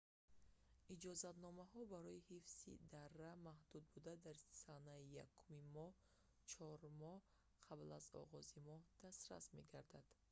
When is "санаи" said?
4.63-5.05